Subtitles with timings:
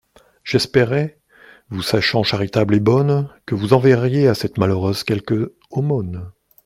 [0.43, 1.19] J'espérais,
[1.69, 6.31] vous sachant charitable et bonne, que vous enverriez à cette malheureuse quelque aumône.